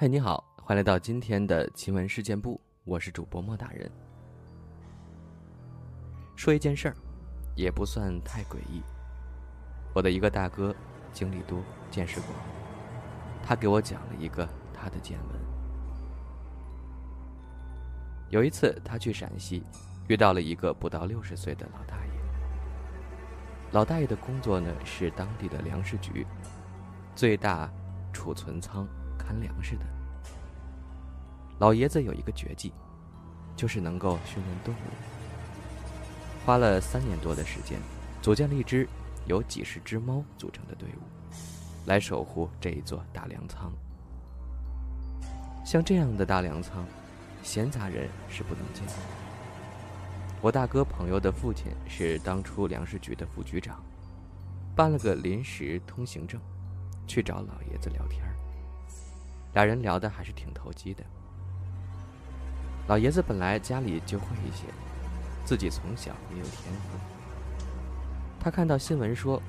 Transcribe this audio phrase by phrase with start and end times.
[0.00, 3.92] 嗨，你好，欢迎来到今天的奇闻事件部，我是主播莫大人。
[6.34, 6.96] 说一件事儿，
[7.54, 8.82] 也不算太诡异。
[9.92, 10.74] 我的一个大哥
[11.12, 11.60] 经历多，
[11.90, 12.32] 见识广，
[13.42, 15.38] 他给我讲了一个他的见闻。
[18.30, 19.62] 有一次，他去陕西，
[20.08, 22.12] 遇到了一个不到六十岁的老大爷。
[23.72, 26.26] 老大爷的工作呢是当地的粮食局
[27.14, 27.70] 最大
[28.14, 28.88] 储存仓。
[29.30, 29.86] 谈粮食的
[31.60, 32.72] 老爷子有一个绝技，
[33.54, 34.78] 就是能够训练动物。
[36.44, 37.78] 花了三年多的时间，
[38.20, 38.88] 组建了一支
[39.26, 41.36] 由几十只猫组成的队伍，
[41.86, 43.70] 来守护这一座大粮仓。
[45.64, 46.84] 像这样的大粮仓，
[47.40, 48.92] 闲杂人是不能进的。
[50.40, 53.80] 我大哥朋友的父亲是当初粮食局的副局长，
[54.74, 56.40] 办了个临时通行证，
[57.06, 58.24] 去找老爷子聊天
[59.52, 61.04] 俩人聊的还是挺投机的。
[62.86, 64.64] 老爷子本来家里就会一些，
[65.44, 66.98] 自己从小也有天赋。
[68.40, 69.40] 他看到新闻说，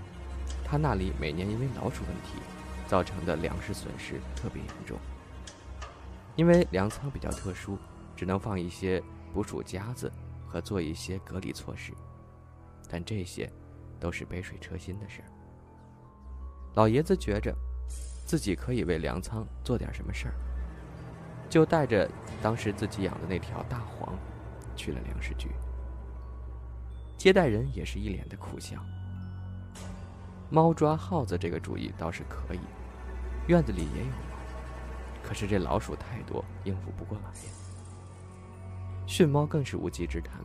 [0.64, 2.40] 他那里每年因为老鼠问题
[2.88, 4.98] 造成的粮食损失特别严重。
[6.36, 7.78] 因为粮仓比较特殊，
[8.16, 9.02] 只能放一些
[9.34, 10.12] 捕鼠夹子
[10.48, 11.94] 和做一些隔离措施，
[12.90, 13.52] 但这些
[14.00, 15.28] 都是杯水车薪的事儿。
[16.76, 17.56] 老爷子觉着。
[18.32, 20.34] 自己可以为粮仓做点什么事儿，
[21.50, 22.10] 就带着
[22.42, 24.18] 当时自己养的那条大黄，
[24.74, 25.50] 去了粮食局。
[27.18, 28.78] 接待人也是一脸的苦笑。
[30.50, 32.62] 猫抓耗子这个主意倒是可以，
[33.48, 34.38] 院子里也有猫，
[35.22, 37.52] 可是这老鼠太多，应付不过来呀。
[39.08, 40.36] 训猫更是无稽之谈。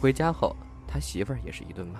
[0.00, 0.54] 回家后，
[0.86, 1.98] 他媳妇儿也是一顿骂。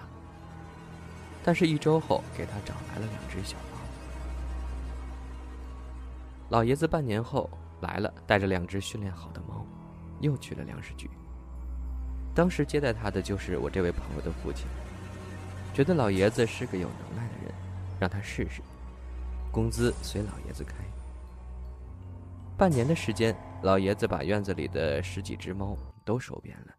[1.42, 3.73] 但是，一周后给他找来了两只小猫。
[6.50, 7.50] 老爷子半年后
[7.80, 9.66] 来了，带着两只训练好的猫，
[10.20, 11.10] 又去了粮食局。
[12.34, 14.66] 当时接待他的就是我这位朋友的父亲，
[15.72, 17.54] 觉得老爷子是个有能耐的人，
[17.98, 18.60] 让他试试，
[19.50, 20.74] 工资随老爷子开。
[22.56, 26.74] 半年的时间，老爷子把院子里的十几只猫都收编了，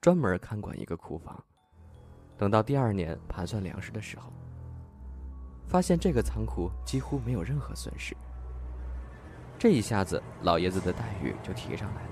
[0.00, 1.42] 专门看管一个库房。
[2.38, 4.30] 等到第二年盘算粮食的时候，
[5.66, 8.16] 发现这个仓库几乎没有任何损失。
[9.58, 12.10] 这一下子，老爷子的待遇就提上来了。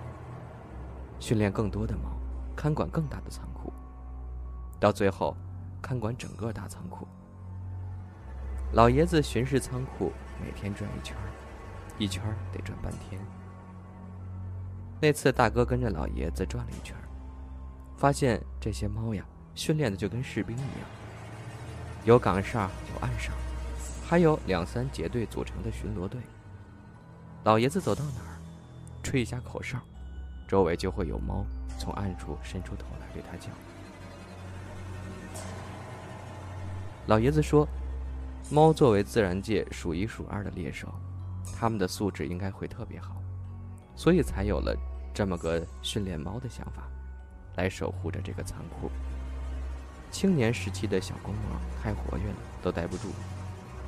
[1.21, 2.11] 训练更多的猫，
[2.57, 3.73] 看管更大的仓库，
[4.81, 5.37] 到最后，
[5.83, 7.07] 看管整个大仓库。
[8.73, 10.11] 老爷子巡视仓库，
[10.43, 11.17] 每天转一圈
[11.99, 13.21] 一圈得转半天。
[15.01, 16.97] 那次大哥跟着老爷子转了一圈
[17.97, 20.89] 发现这些猫呀，训练的就跟士兵一样，
[22.05, 23.33] 有岗哨，有暗哨，
[24.09, 26.21] 还有两三结队组成的巡逻队。
[27.45, 28.41] 老爷子走到哪儿，
[29.03, 29.79] 吹一下口哨，
[30.49, 31.45] 周围就会有猫
[31.79, 33.51] 从暗处伸出头来对他叫。
[37.07, 37.69] 老爷子说
[38.51, 40.89] ：“猫作为自然界数一数二的猎手，
[41.55, 43.17] 它们的素质应该会特别好，
[43.95, 44.75] 所以才有了
[45.13, 46.85] 这么个训练猫的想法，
[47.57, 48.91] 来守护着这个仓库。
[50.11, 53.09] 青年时期的小公猫太活跃了，都待不住，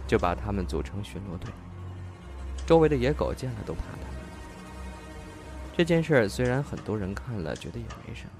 [0.07, 1.51] 就把它们组成巡逻队。”
[2.67, 4.09] 周围的野狗见了都怕他。
[5.77, 8.31] 这件事虽然很多人看了觉得也没什么，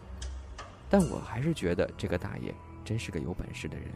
[0.91, 2.53] 但我还是觉得这个大爷
[2.85, 3.89] 真是个有本事的人。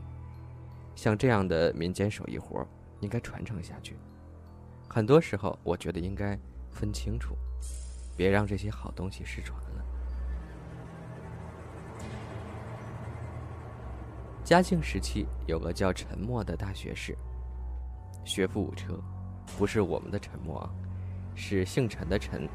[0.95, 2.67] 像这样的民间手艺活，
[3.01, 3.97] 应该传承下去。
[4.89, 6.39] 很多时候，我觉得应该
[6.71, 7.35] 分清楚，
[8.17, 9.85] 别让这些好东西失传了。
[14.45, 17.17] 嘉庆时期有个叫陈默的大学士，
[18.25, 19.01] 学富五车。
[19.59, 20.69] 不是我们的沉默，
[21.35, 22.49] 是姓陈的陈，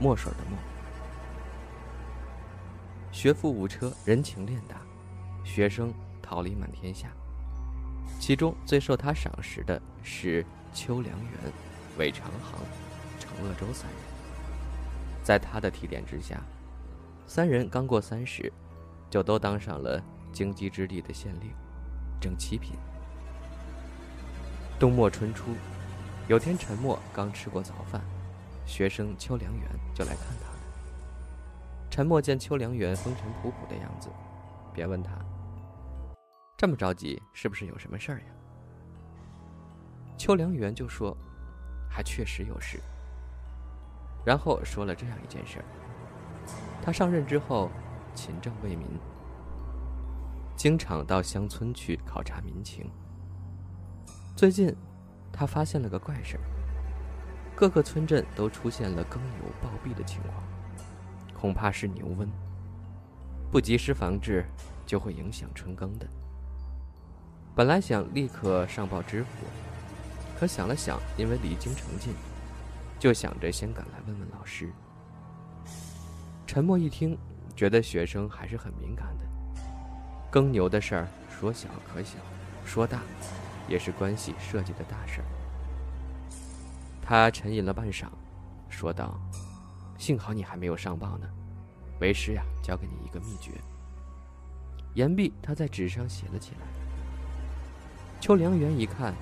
[0.00, 0.58] 墨水的墨。
[3.12, 4.82] 学富五车，人情练达，
[5.44, 7.08] 学生桃李满天下。
[8.18, 11.52] 其中最受他赏识的是邱良元、
[11.96, 12.60] 韦长航、
[13.20, 14.00] 程鄂州三人。
[15.22, 16.42] 在他的提点之下，
[17.26, 18.52] 三人刚过三十，
[19.08, 20.02] 就都当上了
[20.32, 21.50] 京畿之地的县令，
[22.20, 22.72] 正七品。
[24.78, 25.52] 冬末春初。
[26.26, 28.00] 有天，陈默刚吃过早饭，
[28.64, 30.58] 学生邱良元就来看他了。
[31.90, 34.08] 陈默见邱良元风尘仆仆的样子，
[34.72, 35.12] 便问他
[36.56, 38.24] ：“这么着急，是不是有什么事儿呀？”
[40.16, 41.14] 邱良元就说
[41.90, 42.80] ：“还确实有事。”
[44.24, 45.64] 然后说了这样一件事儿：
[46.82, 47.70] 他上任之后，
[48.14, 48.88] 勤政为民，
[50.56, 52.90] 经常到乡村去考察民情。
[54.34, 54.74] 最近。
[55.36, 56.38] 他发现了个怪事
[57.56, 60.42] 各个村镇都出现了耕牛暴毙的情况，
[61.38, 62.28] 恐怕是牛瘟。
[63.50, 64.44] 不及时防治，
[64.86, 66.06] 就会影响春耕的。
[67.54, 69.28] 本来想立刻上报知府，
[70.38, 72.14] 可想了想，因为离京城近，
[72.98, 74.72] 就想着先赶来问问老师。
[76.46, 77.16] 陈默一听，
[77.54, 79.24] 觉得学生还是很敏感的。
[80.30, 82.18] 耕牛的事儿，说小可小，
[82.64, 83.00] 说大，
[83.68, 85.26] 也是关系设计的大事儿。
[87.02, 88.06] 他沉吟了半晌，
[88.68, 89.20] 说道
[89.98, 91.28] ：“幸好你还没有上报呢。
[92.00, 93.52] 为师呀，教给你一个秘诀。”
[94.94, 96.66] 言毕，他在纸上写了起来。
[98.20, 99.12] 邱良元一看，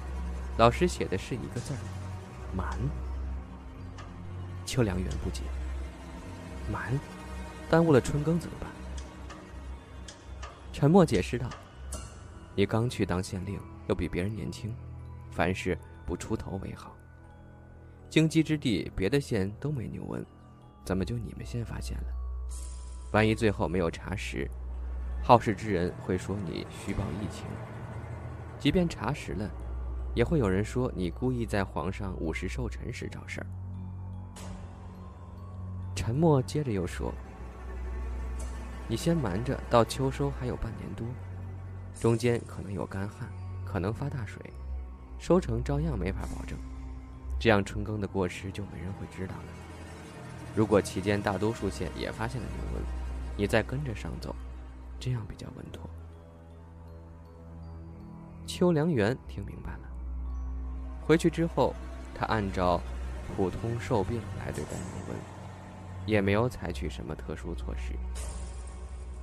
[0.59, 1.79] 老师写的是一个字儿
[2.55, 2.79] “瞒”。
[4.65, 5.43] 邱良元不解
[6.71, 6.99] ：“瞒，
[7.69, 8.71] 耽误了春耕怎么办？”
[10.73, 11.49] 沉默解释道
[12.55, 14.75] ：“你刚去当县令，又比别人年轻，
[15.31, 15.77] 凡事
[16.07, 16.97] 不出头为好。
[18.09, 20.25] 荆棘之地，别的县都没牛瘟，
[20.85, 22.05] 怎么就你们县发现了？
[23.13, 24.49] 万一最后没有查实，
[25.23, 27.47] 好事之人会说你虚报疫情；
[28.59, 29.51] 即便查实了，
[30.15, 33.47] 也会有人说你故意在皇上午时寿辰时找事儿。”
[35.97, 37.13] 陈默接着又说。
[38.89, 41.07] 你先瞒着，到秋收还有半年多，
[41.99, 43.27] 中间可能有干旱，
[43.73, 44.39] 可能发大水，
[45.19, 46.59] 收成照样没法保证。
[47.41, 49.45] 这样春耕的过失就没人会知道了。
[50.55, 52.85] 如果期间大多数县也发现了牛瘟，
[53.35, 54.37] 你再跟着上走，
[55.01, 55.89] 这样比较稳妥。
[58.47, 59.89] 邱良元听明白了，
[61.07, 61.75] 回去之后，
[62.15, 62.79] 他按照
[63.35, 65.17] 普通受病来对待牛瘟，
[66.05, 67.95] 也没有采取什么特殊措施。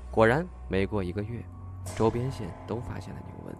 [0.09, 1.45] 果然，没过一个月，
[1.95, 3.55] 周边县都发现了牛瘟。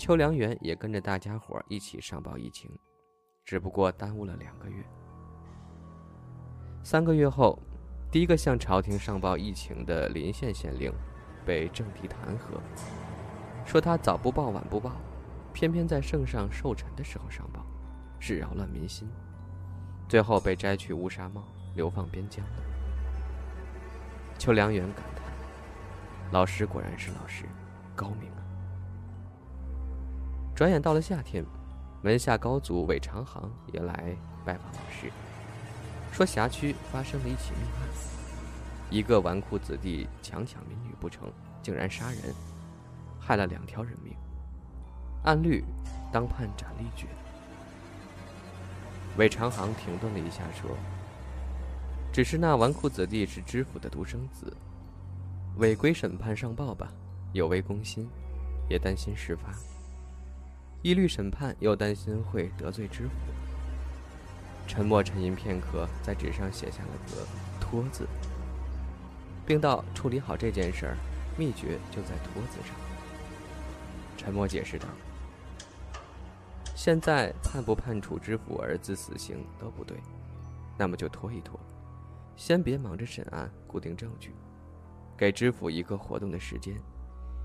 [0.00, 2.70] 邱良元也跟着大家伙一起上报疫情，
[3.44, 4.82] 只不过耽误了两个月。
[6.82, 7.58] 三个月后，
[8.10, 10.90] 第一个向朝廷上报疫情的临县县令
[11.44, 12.58] 被政敌弹劾，
[13.66, 14.92] 说他早不报晚不报，
[15.52, 17.62] 偏偏在圣上寿辰的时候上报，
[18.18, 19.06] 是扰乱民心。
[20.08, 21.44] 最后被摘去乌纱帽，
[21.74, 22.62] 流放边疆了。
[24.38, 25.24] 邱良元感叹。
[26.32, 27.44] 老师果然是老师，
[27.94, 28.40] 高明啊！
[30.60, 31.42] 转眼到了夏天，
[32.02, 34.14] 门下高祖韦长行也来
[34.44, 35.10] 拜访老师，
[36.12, 37.88] 说辖区发生了一起命案，
[38.90, 42.34] 一个纨绔子弟强抢民女不成，竟然杀人，
[43.18, 44.14] 害了两条人命，
[45.24, 45.64] 按律
[46.12, 47.06] 当判斩立决。
[49.16, 50.76] 韦长行停顿了一下，说
[52.12, 54.54] ：“只是那纨绔子弟是知府的独生子。”
[55.56, 56.92] 违规审判上报吧，
[57.32, 58.06] 有违公心，
[58.68, 59.48] 也担心事发；
[60.82, 63.10] 一律审判，又担心会得罪知府。
[64.66, 67.26] 沉默沉吟片刻，在纸上写下了个
[67.60, 68.06] “托”字，
[69.44, 70.96] 并道：“处理好这件事儿，
[71.36, 72.74] 秘诀就在‘托’字上。”
[74.16, 74.86] 沉默解释道
[76.74, 79.98] ：“现在判不判处知府儿子死刑都不对，
[80.78, 81.60] 那么就拖一拖，
[82.36, 84.32] 先别忙着审案、固定证据。”
[85.18, 86.74] 给知府一个活动的时间，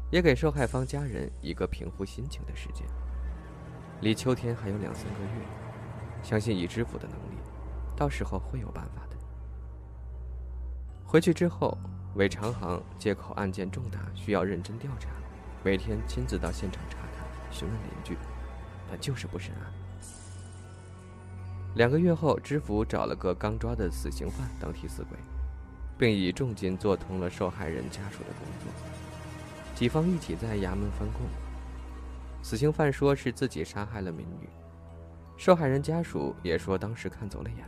[0.09, 2.87] 也给受害方家人一个平复心情的时间。
[4.01, 5.29] 离秋天还有两三个月，
[6.21, 7.37] 相信以知府的能力，
[7.95, 9.17] 到时候会有办法的。
[11.03, 11.77] 回去之后，
[12.15, 15.09] 韦长行借口案件重大，需要认真调查，
[15.63, 18.17] 每天亲自到现场查看，询问邻居，
[18.89, 19.71] 但就是不审案。
[21.75, 25.17] 两个月后，知府找了个刚抓的死刑犯当替死鬼。
[25.97, 28.69] 并以重金做通了受害人家属的工作，
[29.73, 31.21] 几方一起在衙门翻供。
[32.45, 34.47] 死刑犯说是自己杀害了民女，
[35.35, 37.65] 受害人家属也说当时看走了眼，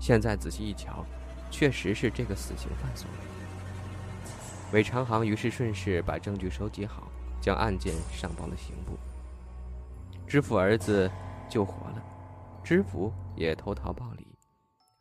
[0.00, 1.06] 现在仔细一瞧，
[1.48, 3.16] 确实是这个死刑犯所为。
[4.72, 7.08] 韦长行于是顺势把证据收集好，
[7.40, 8.98] 将案件上报了刑部。
[10.26, 11.08] 知府儿子
[11.48, 12.02] 救活了，
[12.64, 14.26] 知府也投桃报李，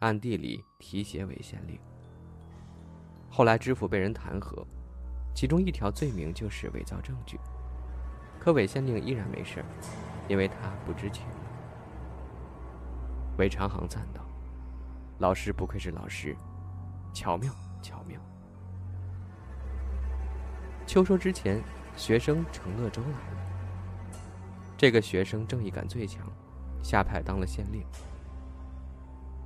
[0.02, 1.80] 暗地里提携韦县令。
[3.28, 4.64] 后来知府被人弹劾，
[5.34, 7.40] 其中一条罪名就是伪造证据。
[8.40, 9.64] 可韦县令依然没事
[10.30, 10.56] 因为他
[10.86, 11.26] 不知情。
[13.38, 14.22] 韦长行赞道
[15.20, 16.36] ：“老师不愧是老师，
[17.14, 18.20] 巧妙巧妙。”
[20.88, 21.62] 秋收之前，
[21.96, 23.38] 学生程乐周来了。
[24.78, 26.26] 这个学生正义感最强，
[26.82, 27.84] 下派当了县令。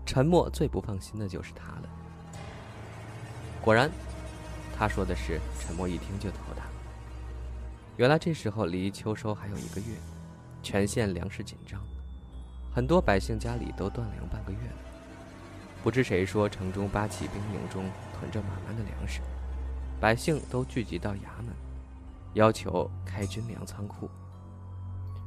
[0.06, 1.90] 陈默最不放心的就是他了。
[3.62, 3.90] 果然，
[4.78, 6.64] 他说的是，陈默一听就头大。
[7.96, 9.96] 原来这时候离秋收还有一个月，
[10.64, 11.80] 全县粮食紧张，
[12.74, 14.78] 很多百姓家里都断粮半个月了。
[15.84, 17.86] 不知谁说城中八旗兵营中
[18.18, 19.22] 囤着满满的粮食，
[20.00, 21.54] 百姓都聚集到衙门，
[22.34, 24.10] 要求开军粮仓库。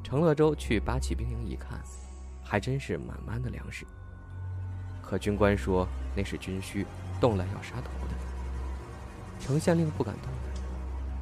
[0.03, 1.81] 程乐周去八旗兵营一看，
[2.43, 3.87] 还真是满满的粮食。
[5.01, 6.85] 可军官说那是军需，
[7.21, 8.15] 动了要杀头的。
[9.39, 10.63] 程县令不敢动弹，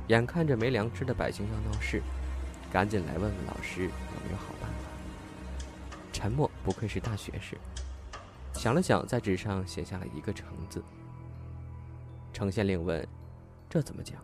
[0.09, 2.03] 眼看着没粮吃的百姓要闹事，
[2.71, 3.89] 赶紧来问问老师有
[4.27, 4.91] 没有好办法。
[6.13, 7.57] 沉默不愧是大学士，
[8.53, 10.83] 想了想，在纸上写下了一个“程”字。
[12.33, 13.07] 程县令问
[13.69, 14.19] ：“这怎么讲？”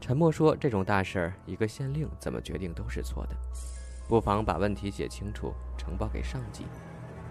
[0.00, 3.36] 沉默说：“这种大事儿，一个县令怎么决定都是错的，
[4.08, 6.66] 不妨把问题写清楚，呈报给上级。”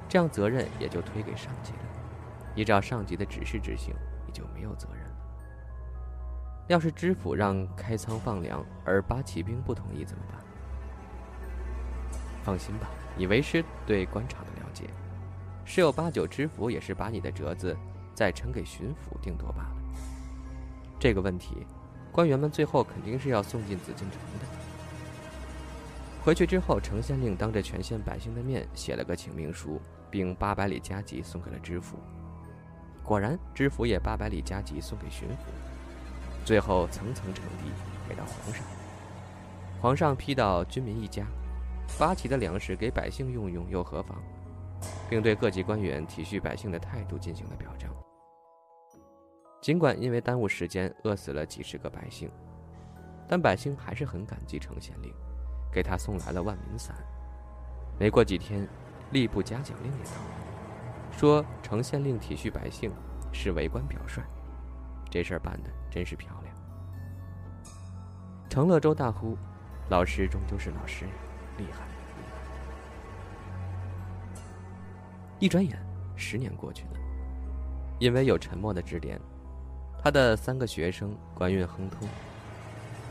[0.08, 1.80] 这样责任也就推给上级了，
[2.56, 3.94] 依照上级的指示执行，
[4.28, 5.25] 你就没有责任了。
[6.68, 10.40] 要是知府让开仓放粮，而八旗兵不同意怎么办？
[12.44, 14.90] 放心吧，以为师对官场的了解，
[15.64, 17.76] 十有八九知府也是把你的折子
[18.14, 19.76] 再呈给巡抚定夺罢了。
[21.00, 21.66] 这个问题，
[22.12, 24.46] 官员们最后肯定是要送进紫禁城的。
[26.24, 29.82] 回去之后，程县令当着全县百姓的面写了个请命书。
[30.08, 31.98] 并八百里加急送给了知府，
[33.04, 35.52] 果然知府也八百里加急送给巡抚，
[36.46, 37.72] 最后层层呈递
[38.08, 38.64] 给到皇上。
[39.82, 41.26] 皇上批到军民一家，
[42.00, 44.18] 八旗的粮食给百姓用用又何妨？
[45.10, 47.90] 并对各级官员体恤百姓的态度进行了表彰。
[49.62, 52.32] 尽管因为耽误时间饿死了几十个百姓，
[53.28, 55.12] 但百姓还是很感激程县令，
[55.74, 56.96] 给他送来了万民伞。
[58.00, 58.66] 没过几天。
[59.14, 62.92] 吏部嘉奖令也到了，说程县令体恤百姓，
[63.32, 64.24] 是为官表率，
[65.16, 66.54] 这事儿办的真是漂亮。
[68.50, 69.38] 程乐周大呼
[69.88, 71.06] ：“老师终究是老师，
[71.58, 71.88] 厉害！”
[75.40, 75.82] 一转眼，
[76.18, 77.00] 十年过去了，
[77.98, 79.18] 因为有沉默的指点，
[80.04, 82.06] 他的三个学生官运亨通。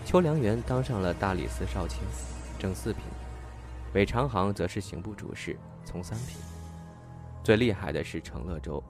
[0.05, 2.03] 邱良元当上了大理寺少卿，
[2.59, 3.05] 正四品；
[3.95, 5.59] 韦长行则是刑部主事。
[5.87, 6.39] 从三品，
[7.43, 8.85] 最厉害的是程乐周，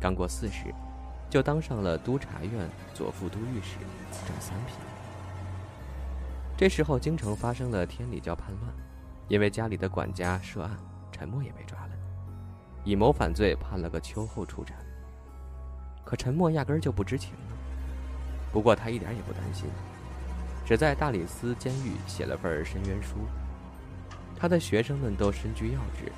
[0.00, 0.74] 刚过四十，
[1.30, 3.76] 就当上了督察院左副都御史，
[4.26, 4.76] 正三品。
[6.56, 8.72] 这时候京城发生了天理教叛乱，
[9.28, 10.76] 因为家里的管家涉案，
[11.12, 11.90] 陈默也被抓了，
[12.82, 14.76] 以谋反罪判了个秋后处斩。
[16.04, 17.34] 可陈默压根儿就不知情，
[18.50, 19.66] 不过他一点也不担心，
[20.64, 23.16] 只在大理寺监狱写了份申冤书。
[24.40, 26.10] 他的学生们都身居要职，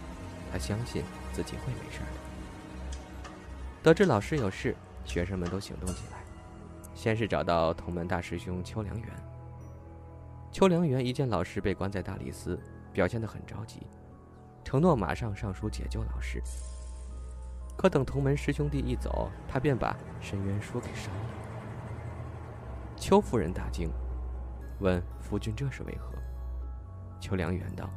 [0.52, 1.02] 他相信
[1.32, 3.30] 自己会没事的。
[3.82, 4.76] 得知老师有事，
[5.10, 6.18] 学生们都行动起来。
[6.94, 9.08] 先是找到同门大师兄邱良元。
[10.52, 12.60] 邱良元一见老师被关在大理寺，
[12.92, 13.86] 表现得很着急，
[14.62, 16.40] 承诺马上上书解救老师。
[17.76, 21.18] 可等同门师兄弟一走，他便把申冤书给烧了。
[22.96, 23.90] 邱夫人大惊，
[24.80, 26.12] 问夫君这是为何？
[27.20, 27.88] 邱良元道。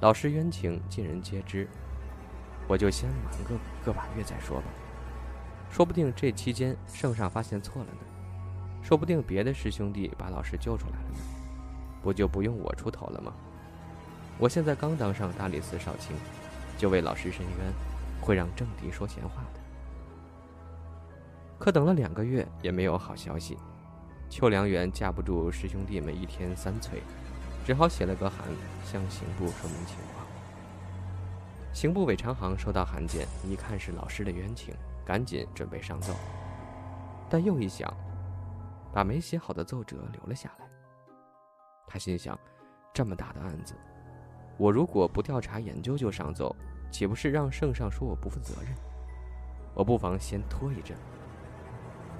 [0.00, 1.68] 老师冤情，尽人皆知，
[2.68, 4.66] 我就先瞒个个把月再说吧。
[5.70, 8.00] 说不定这期间圣上发现错了呢，
[8.82, 11.18] 说不定别的师兄弟把老师救出来了呢，
[12.02, 13.32] 不就不用我出头了吗？
[14.38, 16.16] 我现在刚当上大理寺少卿，
[16.76, 17.72] 就为老师申冤，
[18.20, 19.60] 会让政敌说闲话的。
[21.58, 23.56] 可等了两个月也没有好消息，
[24.30, 27.02] 邱良元架不住师兄弟们一天三催。
[27.66, 28.46] 只好写了个函
[28.82, 30.26] 向刑部说明情况。
[31.74, 34.74] 刑部韦长行收到函件，一看是老师的冤情，
[35.08, 36.12] 赶紧准备上奏。
[37.30, 37.90] 但又一想，
[38.92, 40.66] 把没写好的奏折留了下来。
[41.86, 42.38] 他心想，
[42.92, 43.74] 这么大的案子，
[44.58, 46.54] 我如果不调查研究就上奏，
[46.90, 48.74] 岂不是让圣上说我不负责任？
[49.72, 50.94] 我不妨先拖一阵。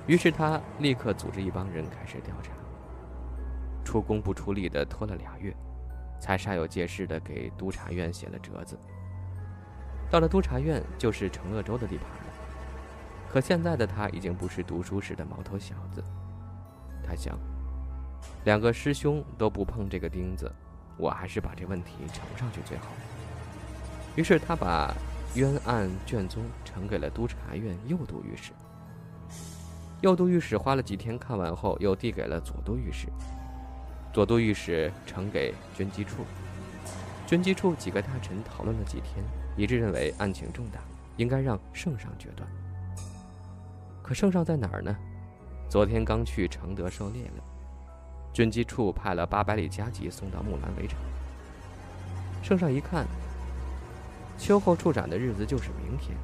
[0.06, 2.52] 于是他立刻组织一帮人开始调查。
[3.84, 5.54] 出工不出力的拖了俩月，
[6.18, 8.78] 才煞有介事的给督察院写了折子。
[10.10, 12.06] 到了督察院，就是程乐州的地盘。
[13.30, 16.02] 可现在的他已经不是读书时的毛头小子。
[17.06, 17.38] 他想，
[18.44, 20.50] 两个师兄都不碰这个钉子，
[20.96, 22.86] 我还是把这问题呈上去最好。
[24.16, 24.94] 于是他把
[25.34, 28.52] 冤案卷宗呈给了督察院右都御史。
[30.00, 33.08] 右都御史花了几天看完后，又递给了左都御史。
[34.12, 36.24] 左都御史呈给军机处，
[37.26, 39.22] 军机处几个大臣讨论了几天，
[39.56, 40.80] 一致认为案情重大，
[41.16, 42.48] 应该让圣上决断。
[44.08, 44.96] 可圣上在哪儿呢？
[45.68, 47.44] 昨天刚去承德狩猎了。
[48.32, 50.98] 军机处派了八百里加急送到木兰围城。
[52.42, 53.06] 圣上一看，
[54.38, 56.16] 秋后处斩的日子就是明天，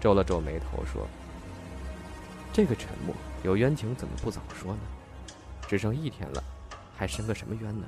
[0.00, 1.06] 皱了皱眉头说
[2.52, 4.80] ：“这个沉默有冤情，怎么不早说呢？
[5.68, 6.42] 只剩一天了，
[6.96, 7.86] 还申个什么冤呢？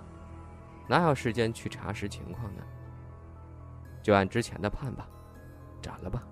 [0.87, 2.63] 哪有时间去查实情况呢？
[4.01, 5.09] 就按之前的判吧，
[5.83, 6.23] 斩了吧。”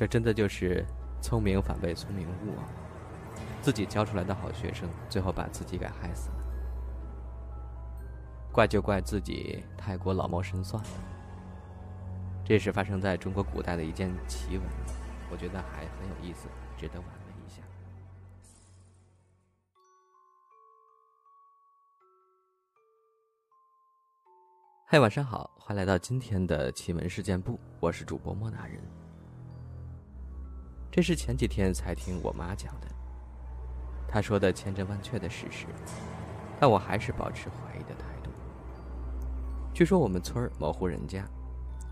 [0.00, 0.82] 这真的就是
[1.20, 2.64] 聪明反被聪明误啊！
[3.60, 6.36] 自己教出来的好学生，最后把自己给害死了。
[8.50, 10.82] 怪就怪自己太过老谋深算。
[12.46, 14.66] 这是发生在中国古代的一件奇闻，
[15.30, 17.60] 我觉得还很有意思，值得玩味一下。
[24.86, 28.80] 嗨，晚上好，欢迎来到今天的奇闻事件部，我是主播莫大人。
[30.90, 32.88] 这是前几天才听我妈讲的，
[34.08, 35.66] 她说的千真万确的事实，
[36.58, 38.30] 但我还是保持怀疑的态度。
[39.72, 41.24] 据说我们村某户人家，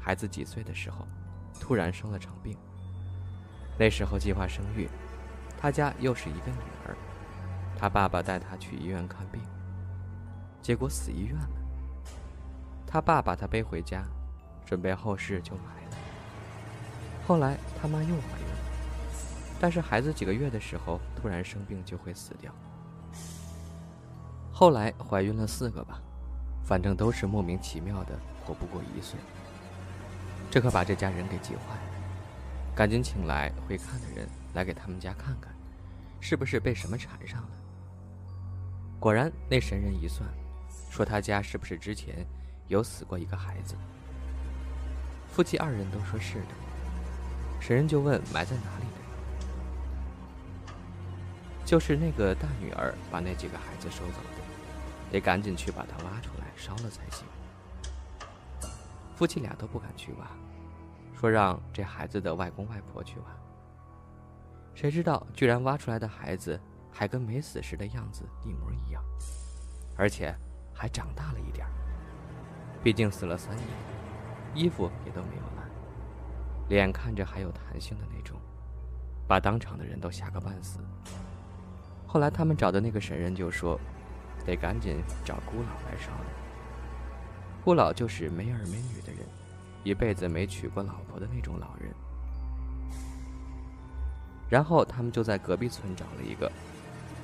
[0.00, 1.06] 孩子几岁的时候，
[1.60, 2.56] 突然生了场病。
[3.78, 4.88] 那时候计划生育，
[5.56, 6.96] 他家又是一个女儿，
[7.78, 9.40] 他爸爸带他去医院看病，
[10.60, 11.50] 结果死医院了。
[12.84, 14.04] 他爸把他背回家，
[14.66, 15.96] 准备后事就埋了。
[17.28, 18.47] 后来他妈又怀孕。
[19.60, 22.52] 但是孩子几个月的时候突然生病就会死掉。
[24.52, 26.00] 后来怀孕了四个吧，
[26.64, 29.18] 反正都是莫名其妙的活不过一岁。
[30.50, 31.82] 这可把这家人给急坏了，
[32.74, 35.54] 赶紧请来会看的人来给他们家看看，
[36.20, 37.48] 是不是被什么缠上了。
[38.98, 40.28] 果然那神人一算，
[40.90, 42.26] 说他家是不是之前
[42.66, 43.76] 有死过一个孩子。
[45.30, 46.54] 夫妻二人都说是的，
[47.60, 48.87] 神人就问埋在哪里。
[51.68, 57.26] 就是那个大女儿把那几个孩子收走的，得赶紧去把它挖出来烧了才行。
[59.14, 60.26] 夫妻俩都不敢去挖，
[61.14, 63.26] 说让这孩子的外公外婆去挖。
[64.74, 66.58] 谁知道居然挖出来的孩子
[66.90, 69.04] 还跟没死时的样子一模一样，
[69.94, 70.34] 而且
[70.72, 71.72] 还长大了一点儿
[72.82, 73.68] 毕竟死了三年，
[74.54, 75.70] 衣服也都没有烂，
[76.70, 78.40] 脸看着还有弹性的那种，
[79.26, 80.80] 把当场的人都吓个半死。
[82.08, 83.78] 后来他们找的那个神人就说
[84.46, 86.24] ：“得赶紧找孤老来烧了。
[87.62, 89.20] 孤老就是没儿没女的人，
[89.84, 91.94] 一辈子没娶过老婆的那种老人。”
[94.48, 96.50] 然后他们就在隔壁村找了一个，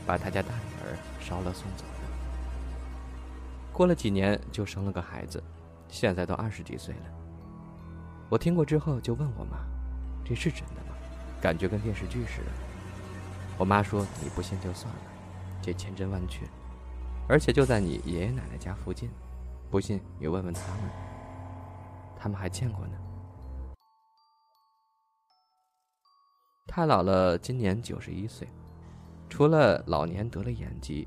[0.05, 2.05] 把他家大女儿烧了送走的。
[3.73, 5.43] 过了几年就生了个孩子，
[5.89, 7.07] 现在都二十几岁了。
[8.29, 9.65] 我听过之后就问我妈
[10.23, 10.95] ：“这是真的吗？
[11.41, 12.49] 感觉跟电视剧似的。”
[13.57, 15.01] 我妈说：“你不信就算了，
[15.63, 16.45] 这千真万确，
[17.29, 19.09] 而且就在你爷爷奶奶家附近。
[19.71, 20.91] 不信你问问他们，
[22.19, 22.99] 他们还见过呢。”
[26.67, 28.49] 太姥姥今年九十一岁，
[29.29, 31.07] 除了老年得了眼疾，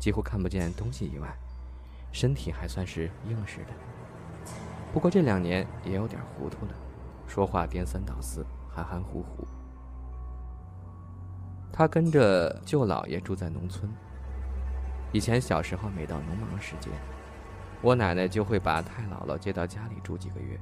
[0.00, 1.32] 几乎看不见东西以外，
[2.10, 3.72] 身体还算是硬实的。
[4.92, 6.72] 不过这两年也有点糊涂了，
[7.28, 9.46] 说话颠三倒四，含含糊糊。
[11.76, 13.92] 他跟着舅姥爷住在农村。
[15.12, 16.88] 以前小时候，每到农忙时节，
[17.82, 20.58] 我奶奶就会把太姥姥接到家里住几个月。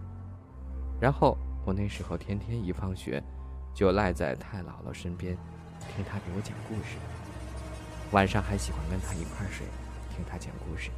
[1.01, 3.23] 然后我那时候天天一放学，
[3.73, 5.37] 就赖在太姥姥身边，
[5.95, 6.97] 听她给我讲故事。
[8.11, 9.65] 晚上还喜欢跟她一块睡，
[10.17, 10.91] 听她讲故事。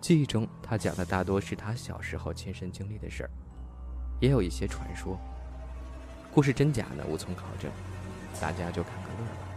[0.00, 3.30] 记忆中，她讲的大多是她小时候亲身经历的事儿，
[4.18, 5.16] 也有一些传说。
[6.34, 7.70] 故事真假呢，无从考证。
[8.38, 9.48] 大家就看个乐吧。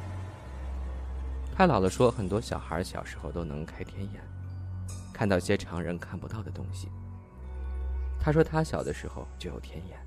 [1.56, 4.22] 太姥姥说，很多小孩小时候都能开天眼，
[5.14, 6.90] 看到些常人看不到的东西。
[8.20, 10.00] 他说他小的时候就有天眼，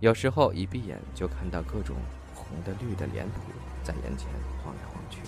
[0.00, 1.96] 有时候一闭眼就看到各种
[2.34, 3.40] 红的、绿的脸谱
[3.82, 4.28] 在眼前
[4.62, 5.20] 晃来晃去，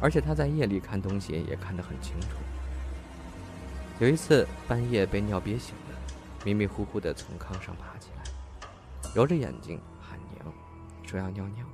[0.00, 2.28] 而且他在夜里看东西也看得很清楚。
[4.00, 5.98] 有一次半夜被尿憋醒了，
[6.44, 8.68] 迷迷糊糊的从炕上爬起来，
[9.14, 9.80] 揉着眼睛。
[11.06, 11.64] 说要尿尿，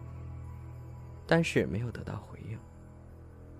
[1.27, 2.59] 但是没有得到回应。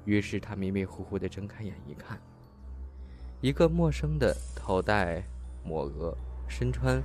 [0.05, 2.21] 于是他迷迷糊糊的睁开眼一看，
[3.41, 5.23] 一个陌生的头戴
[5.65, 7.03] 抹额、身穿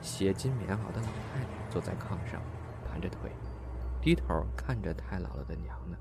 [0.00, 2.42] 斜襟棉袄的老太太坐在炕上，
[2.88, 3.30] 盘着腿，
[4.00, 5.96] 低头看着太姥姥的娘呢。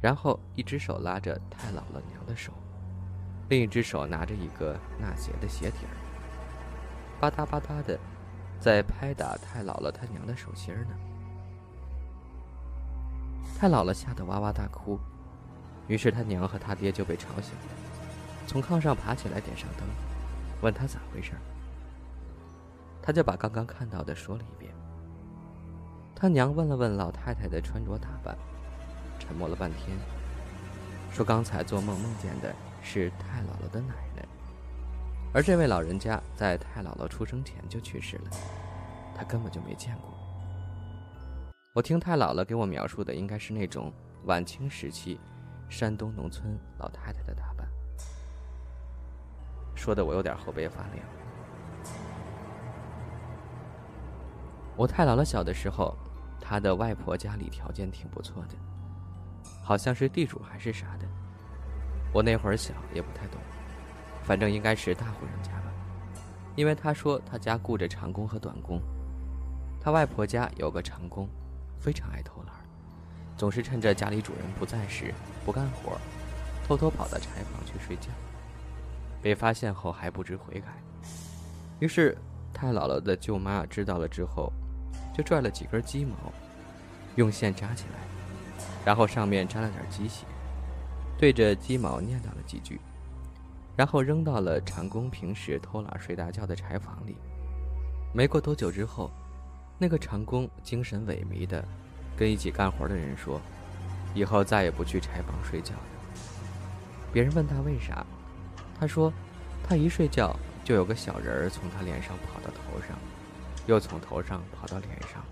[0.00, 2.52] 然后一只手拉着太姥姥娘的手，
[3.48, 5.96] 另一只手拿着一个纳鞋的鞋底儿，
[7.18, 7.98] 吧嗒吧嗒的
[8.60, 10.96] 在拍打太姥姥他娘的手心呢。
[13.58, 14.98] 太姥姥吓得哇哇大哭，
[15.86, 17.72] 于是他娘和他爹就被吵醒了，
[18.46, 19.86] 从炕上爬起来，点上灯，
[20.60, 21.32] 问他咋回事
[23.02, 24.72] 他就把刚刚看到的说了一遍。
[26.14, 28.36] 他娘问了问老太太的穿着打扮，
[29.18, 29.96] 沉默了半天，
[31.12, 34.07] 说刚才做梦梦见的是太姥姥的奶奶，
[35.38, 38.30] 而这位老人家在太姥姥出生前就去世了，
[39.14, 40.12] 他根本就没见过。
[41.72, 43.92] 我听太姥姥给我描述的应该是那种
[44.24, 45.20] 晚清时期。
[45.68, 47.68] 山东农村老太太的打扮，
[49.76, 51.06] 说的我有点后背发凉。
[54.74, 55.96] 我太姥姥小的时候，
[56.40, 58.56] 她的外婆家里条件挺不错的，
[59.62, 61.06] 好像是地主还是啥的。
[62.12, 63.38] 我那会儿小也不太懂，
[64.28, 65.72] 反正应该是大户人家吧，
[66.54, 68.78] 因为他说他家雇着长工和短工，
[69.80, 71.26] 他外婆家有个长工，
[71.80, 72.54] 非常爱偷懒。
[73.38, 75.14] 总是趁着家里主人不在时
[75.46, 75.98] 不干活，
[76.66, 78.08] 偷偷跑到柴房去睡觉。
[79.22, 80.66] 被发现后还不知悔改，
[81.78, 82.14] 于是
[82.52, 84.52] 太姥姥的舅妈知道了之后，
[85.16, 86.14] 就拽了几根鸡毛，
[87.16, 90.26] 用线扎起来，然后上面沾了点鸡血，
[91.16, 92.78] 对着鸡毛念叨了几句，
[93.78, 97.14] 然后扔到了长工平时偷懒睡大觉的柴房里。
[98.12, 99.08] 没过多久之后，
[99.78, 101.64] 那个长工精神萎靡的。
[102.16, 103.40] 跟一起干活的人说
[104.16, 105.82] ：“以后再也不去柴房睡觉了。”
[107.14, 108.04] 别人问他为啥，
[108.80, 109.12] 他说
[109.62, 112.98] ：“他一睡觉就有个小人儿从他脸上跑到头上，
[113.68, 115.24] 又从头上跑到脸上。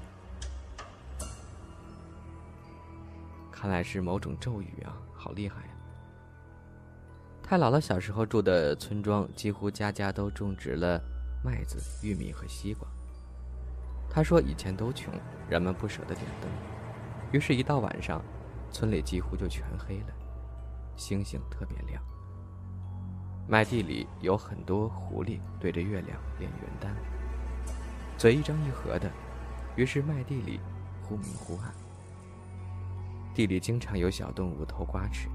[3.50, 5.70] 看来是某种咒语啊，好厉害呀！”
[7.48, 11.00] 太姥姥小时候住的村庄几乎家家都种植了
[11.44, 12.88] 麦子、玉米和西瓜。
[14.10, 15.14] 他说以前都穷，
[15.48, 16.50] 人们不舍得点灯。
[17.30, 18.20] 于是，一到晚上，
[18.72, 20.06] 村里几乎就全黑了，
[20.96, 22.02] 星星特别亮。
[23.46, 26.92] 麦地里有很多狐狸对着月亮练元丹，
[28.18, 29.08] 嘴一张一合的，
[29.76, 30.58] 于是麦地里
[31.00, 31.72] 忽明忽暗。
[33.32, 35.28] 地里经常有小动物偷瓜吃。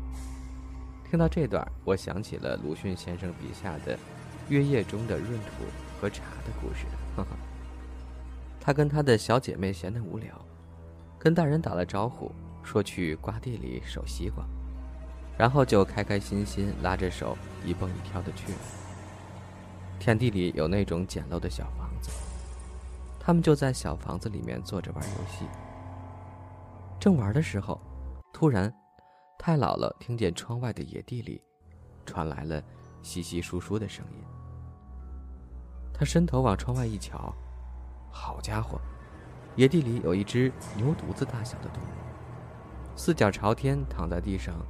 [1.11, 3.99] 听到这段，我想起了鲁迅先生笔下的
[4.47, 5.65] 月夜中的闰土
[5.99, 6.85] 和茶的故事。
[7.17, 7.27] 呵呵，
[8.61, 10.33] 他跟他的小姐妹闲得无聊。
[11.19, 12.31] 跟大人打了招呼，
[12.63, 14.45] 说去瓜地里守西瓜，
[15.37, 18.59] 然后就开开心心拉着手一蹦一跳的去了。
[19.99, 22.09] 田地里有那种简陋的小房子，
[23.19, 25.43] 他们就在小房子里面坐着玩游戏。
[27.01, 27.77] 正玩的时候，
[28.31, 28.73] 突然，
[29.43, 31.41] 太姥姥听见窗外的野地里
[32.05, 32.61] 传来了
[33.01, 34.23] 稀稀疏疏的声音。
[35.91, 37.33] 她伸头往窗外一瞧，
[38.11, 38.79] 好家伙！
[39.55, 44.63] 野地里有一只牛犊子大小的动物，四脚朝天躺在地上，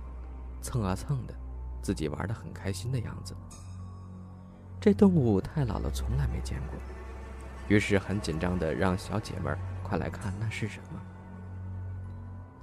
[0.61, 1.33] 蹭啊蹭的，
[1.81, 3.35] 自己玩的很开心的样子。
[4.79, 6.79] 这动物太老了，从来没见过，
[7.67, 9.51] 于是很紧张的让小姐妹
[9.83, 11.01] 快来看那是什么。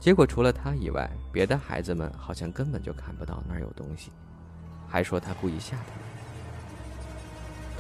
[0.00, 4.10] 结果除了他以外，别的孩子们好像根本就看不到那儿有东西，
[4.86, 6.04] 还说他故意吓他们。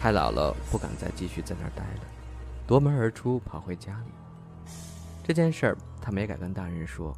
[0.00, 2.00] 太姥姥不敢再继续在那儿待了，
[2.66, 4.10] 夺门而出，跑回家里。
[5.24, 7.16] 这件事儿他没敢跟大人说。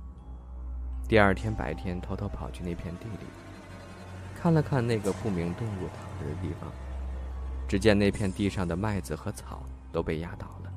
[1.08, 3.26] 第二天白天，偷偷跑去那片地里，
[4.40, 6.70] 看了看那个不明动物躺着的地方。
[7.66, 10.72] 只见那片地上的麦子和草都被压倒了，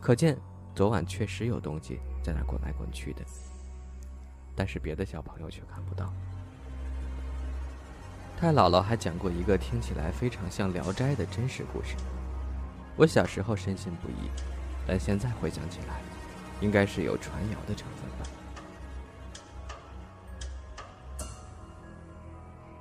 [0.00, 0.36] 可见
[0.74, 3.22] 昨晚确实有东西在那滚来滚去的。
[4.54, 6.12] 但是别的小朋友却看不到。
[8.36, 11.96] 太姥姥还讲过一个听起来非常像《聊斋》的真实故事，
[12.96, 14.30] 我小时候深信不疑，
[14.86, 16.00] 但现在回想起来。
[16.60, 18.24] 应该是有传谣的成分吧。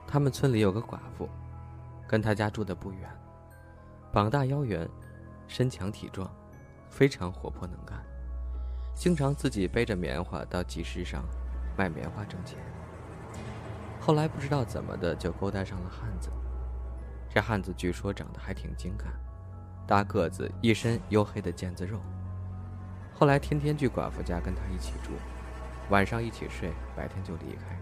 [0.07, 1.27] 他们村里有个寡妇，
[2.07, 3.09] 跟他家住的不远，
[4.13, 4.87] 膀大腰圆，
[5.47, 6.29] 身强体壮，
[6.91, 7.99] 非常活泼能干，
[8.93, 11.23] 经常自己背着棉花到集市上
[11.77, 12.57] 卖棉花挣钱。
[13.99, 16.29] 后来不知道怎么的就勾搭上了汉子，
[17.29, 19.07] 这汉子据说长得还挺精干，
[19.87, 21.99] 大个子，一身黝黑的腱子肉。
[23.13, 25.11] 后来天天去寡妇家跟他一起住，
[25.89, 27.79] 晚上一起睡，白天就离开。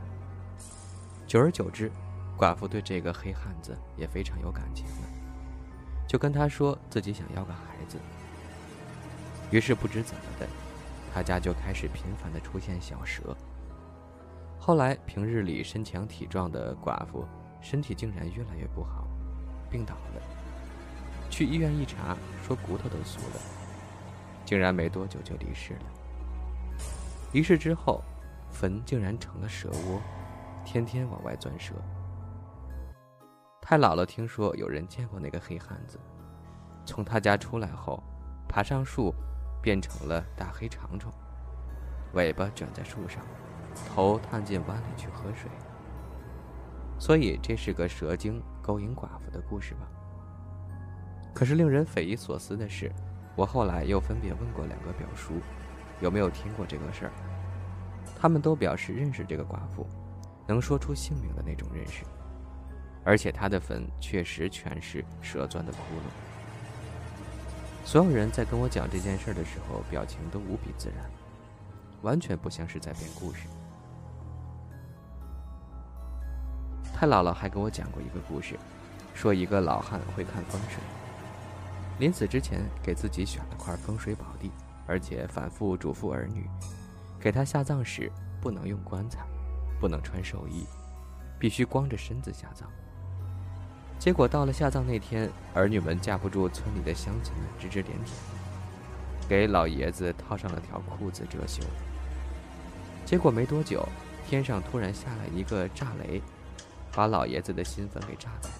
[1.26, 1.90] 久而久之，
[2.38, 5.08] 寡妇对这个黑汉子也非常有感情了，
[6.08, 7.98] 就跟他说自己想要个孩子。
[9.52, 10.48] 于是不知怎么的，
[11.14, 13.36] 他家就开始频繁的出现小蛇。
[14.60, 17.26] 后来平日里身强体壮的寡妇
[17.62, 19.08] 身体竟然越来越不好，
[19.70, 20.22] 病倒了。
[21.30, 23.42] 去医院一查，说骨头都酥了。
[24.46, 25.86] 竟然没多久就离世了。
[27.34, 28.02] 离世之后，
[28.50, 30.02] 坟竟然成了蛇窝，
[30.66, 31.76] 天天往外钻蛇。
[33.62, 36.00] 太姥姥听说有人见过那个黑汉子，
[36.86, 38.02] 从他家出来后，
[38.48, 39.14] 爬上树，
[39.62, 41.12] 变成了大黑长虫，
[42.14, 43.22] 尾巴卷在树上，
[43.88, 45.50] 头探进湾里去喝水。
[46.98, 49.88] 所以这是个蛇精勾引寡妇的故事吧？
[51.34, 52.92] 可是令人匪夷所思的是，
[53.36, 55.34] 我后来又分别问过两个表叔，
[56.02, 57.12] 有没有听过这个事儿。
[58.20, 59.88] 他们都表示认识这个寡妇，
[60.48, 62.04] 能说出姓名的那种认识，
[63.06, 66.29] 而且她的坟确实全是蛇钻的窟窿。
[67.90, 71.10] 所有人在跟我讲这件事的时候，表情都无比自然，
[72.04, 73.48] 完全不像是在编故事。
[76.94, 78.60] 太姥姥还给我讲过一个故事，
[79.16, 80.78] 说一个老汉会看风水，
[81.98, 84.52] 临死之前给自己选了块风水宝地，
[84.86, 86.48] 而且反复嘱咐儿女，
[87.20, 89.26] 给他下葬时不能用棺材，
[89.80, 90.64] 不能穿寿衣，
[91.40, 92.70] 必须光着身子下葬。
[94.00, 98.08] 结果到了下葬那天，儿女们架不住村里的乡亲们指指点点，
[99.28, 101.62] 给老爷子套上了条裤子遮羞。
[103.06, 103.86] 结果没多久，
[104.26, 106.22] 天上突然下来一个炸雷。
[106.92, 108.56] 把老爷子的新坟给炸开了。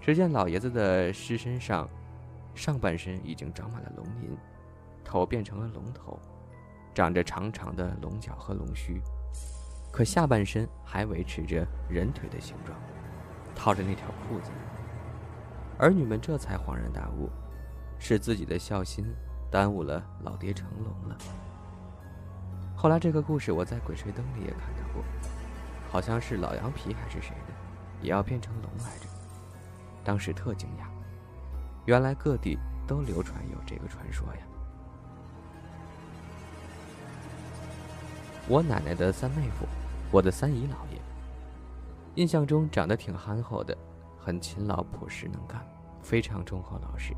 [0.00, 1.88] 只见老爷子的尸身上，
[2.52, 4.36] 上半身已经长满了龙鳞，
[5.04, 6.18] 头变成了龙头，
[6.92, 9.00] 长着长长的龙角和龙须，
[9.92, 12.76] 可下半身还维持着人腿的形状，
[13.54, 14.50] 套着那条裤子。
[15.78, 17.30] 儿女们这才恍然大悟，
[17.98, 19.04] 是自己的孝心
[19.50, 21.16] 耽误了老爹成龙了。
[22.76, 25.02] 后来这个故事我在《鬼吹灯》里也看到过。
[25.90, 27.52] 好像是老羊皮还是谁的，
[28.00, 29.06] 也要变成龙来着。
[30.02, 30.86] 当时特惊讶，
[31.84, 34.40] 原来各地都流传有这个传说呀。
[38.48, 39.66] 我奶奶的三妹夫，
[40.10, 41.01] 我的三姨姥爷，
[42.16, 43.76] 印象中长得挺憨厚的，
[44.18, 45.66] 很勤劳朴实能干，
[46.02, 47.14] 非常忠厚老实，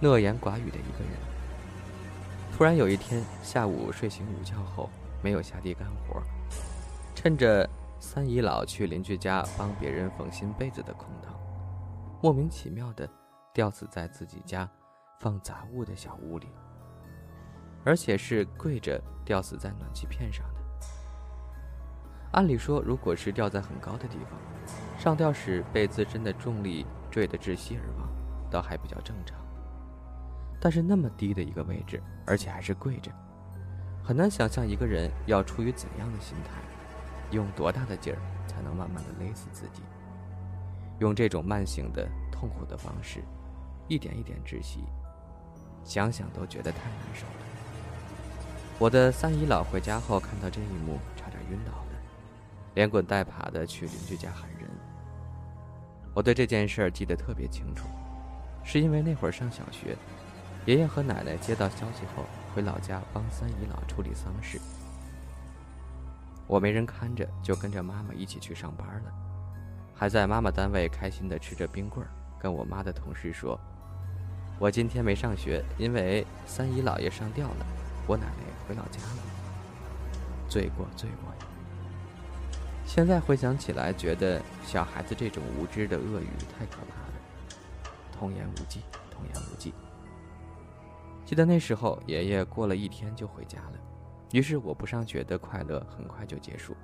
[0.00, 1.34] 讷言寡语的一个人。
[2.52, 4.90] 突然有一天下午睡醒午觉后，
[5.22, 6.22] 没有下地干活。
[7.14, 11.34] 趁着三姨姥去邻居家帮别人缝新被子的空档，
[12.22, 13.08] 莫名其妙的
[13.54, 14.70] 吊死在自己家
[15.18, 16.48] 放杂物的小屋里，
[17.82, 20.44] 而且是跪着吊死在暖气片上。
[22.34, 24.38] 按理说，如果是吊在很高的地方，
[24.98, 28.08] 上吊时被自身的重力坠得窒息而亡，
[28.50, 29.38] 倒还比较正常。
[30.60, 33.12] 但是那么低的一个位置，而且还是跪着，
[34.02, 36.50] 很难想象一个人要出于怎样的心态。
[37.30, 38.18] 用多大的劲儿
[38.48, 39.82] 才能慢慢的勒死自己？
[40.98, 43.22] 用这种慢性的痛苦的方式，
[43.86, 44.84] 一点一点窒息，
[45.84, 47.32] 想想都觉得太难受了。
[48.80, 51.83] 我的三姨姥回家后看到这一幕，差点晕倒，
[52.74, 54.68] 连滚带爬的去邻居家喊人。
[56.12, 57.86] 我对这件事儿记得特别清楚，
[58.62, 59.96] 是因为那会儿上小学，
[60.66, 64.60] 爷爷和奶奶接到消息后回老家帮三姨姥处理丧事。
[66.46, 69.12] 我没人看着，就跟着妈妈一起去上班了，
[69.94, 73.58] 还在妈妈单位开心的吃着冰棍儿，跟我妈的同事说
[74.60, 77.66] ：“我今天没上学，因为三姨姥爷上吊了，
[78.06, 79.22] 我奶奶回老家了。”
[80.48, 81.53] 罪过，罪过呀！
[82.86, 89.74] 现在回想起来，觉得小孩子这种无知的恶语太可怕了，童言无忌，童言无忌。
[91.24, 93.72] 记得那时候，爷爷过了一天就回家了。
[94.32, 96.76] 于是我不上学的快乐很快就结束，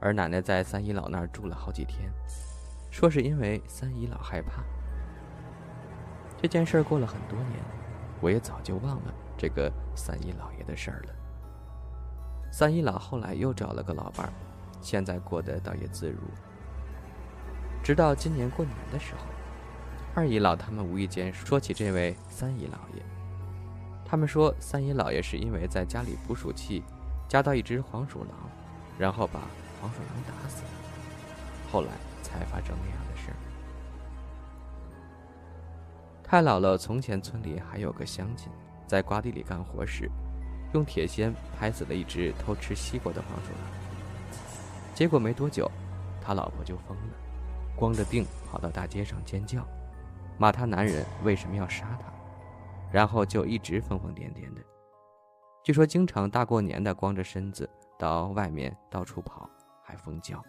[0.00, 2.10] 而奶奶在三姨姥那儿住了好几天，
[2.90, 4.62] 说是因为三姨姥害怕。
[6.40, 7.62] 这件事儿过了很多年，
[8.20, 11.14] 我也早就忘了这个三姨姥爷的事儿了。
[12.50, 14.32] 三姨姥后来又找了个老伴儿，
[14.80, 16.18] 现在过得倒也自如。
[17.82, 19.24] 直到今年过年的时候，
[20.14, 23.02] 二姨姥他们无意间说起这位三姨姥爷。
[24.04, 26.82] 他们说，三姨姥爷是因为在家里捕鼠器
[27.28, 28.50] 夹到一只黄鼠狼，
[28.98, 29.40] 然后把
[29.80, 30.68] 黄鼠狼打死了，
[31.70, 31.88] 后来
[32.22, 33.30] 才发生那样的事。
[36.24, 38.50] 太姥姥从前村里还有个乡亲，
[38.86, 40.10] 在瓜地里干活时，
[40.74, 43.89] 用铁锨拍死了一只偷吃西瓜的黄鼠狼。
[45.00, 45.66] 结果没多久，
[46.20, 47.14] 他老婆就疯了，
[47.74, 49.66] 光着腚跑到大街上尖叫，
[50.36, 52.12] 骂他男人为什么要杀他。
[52.92, 54.60] 然后就一直疯疯癫癫的，
[55.64, 57.66] 据说经常大过年的光着身子
[57.98, 59.48] 到外面到处跑，
[59.82, 60.44] 还疯叫。